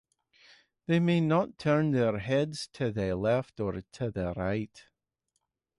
They 0.87 0.99
may 0.99 1.21
not 1.21 1.59
turn 1.59 1.91
their 1.91 2.17
heads 2.17 2.67
to 2.73 2.91
the 2.91 3.15
left 3.15 3.59
or 3.59 3.81
to 3.83 4.09
the 4.09 4.33
right. 4.35 4.83